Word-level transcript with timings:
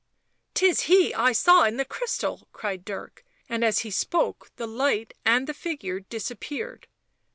"'Tis 0.55 0.79
he 0.89 1.13
I 1.13 1.31
saw 1.31 1.63
in 1.63 1.77
the 1.77 1.85
crystal!" 1.85 2.47
cried 2.53 2.83
Dirk, 2.83 3.23
and 3.47 3.63
as 3.63 3.81
he 3.85 3.91
spoke 3.91 4.49
the 4.55 4.65
light 4.65 5.13
and 5.23 5.45
the 5.45 5.53
figure 5.53 5.99
disappeared. 5.99 6.87